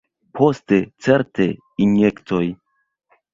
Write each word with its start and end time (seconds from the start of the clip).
Poste, 0.37 0.79
certe, 1.07 1.47
injektoj. 1.87 2.43